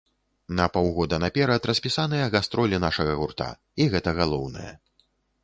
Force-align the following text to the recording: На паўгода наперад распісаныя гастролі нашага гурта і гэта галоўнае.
На 0.59 0.65
паўгода 0.77 1.19
наперад 1.25 1.67
распісаныя 1.71 2.31
гастролі 2.37 2.81
нашага 2.87 3.13
гурта 3.21 3.49
і 3.83 3.89
гэта 3.95 4.09
галоўнае. 4.23 4.73